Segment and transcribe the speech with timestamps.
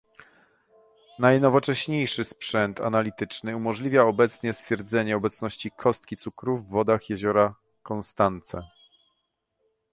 [1.19, 8.63] Najnowocześniejszy sprzęt analityczny umożliwia obecnie stwierdzenie obecności kostki cukru w wodach Jeziora Constance